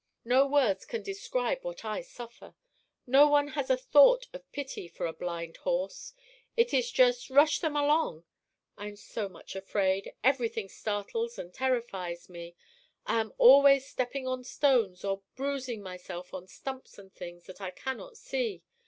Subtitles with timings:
[0.25, 2.55] "No words can describe what I suffer.
[3.05, 6.15] No one has a thought of pity for a blind horse;
[6.57, 8.23] it is just rush them along!
[8.75, 12.55] I am so much afraid; everything startles and terrifies me;
[13.05, 17.69] I am always stepping on stones or bruising myself on stumps and things that I
[17.69, 18.63] cannot see.